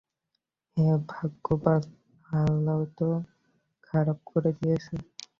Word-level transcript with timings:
হে 0.77 0.85
ভগবান, 1.09 1.81
হালত 2.25 2.99
খারাপ 3.83 4.19
করে 4.29 4.51
দিয়েছে। 4.59 4.93